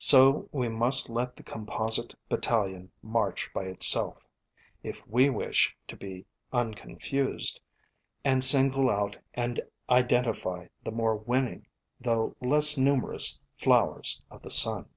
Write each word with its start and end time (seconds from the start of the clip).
So 0.00 0.48
we 0.50 0.68
must 0.68 1.08
let 1.08 1.36
the 1.36 1.44
composite 1.44 2.16
battalion 2.28 2.90
march 3.04 3.48
by 3.54 3.66
itself, 3.66 4.26
if 4.82 5.06
we 5.06 5.30
wish 5.30 5.76
to 5.86 5.94
be 5.96 6.26
unconfused, 6.52 7.60
and 8.24 8.42
single 8.42 8.90
out 8.90 9.16
and 9.32 9.60
identify 9.88 10.66
the 10.82 10.90
more 10.90 11.14
winning 11.14 11.68
though 12.00 12.34
less 12.40 12.76
numerous 12.76 13.38
flowers 13.58 14.20
of 14.28 14.42
the 14.42 14.50
sun. 14.50 14.88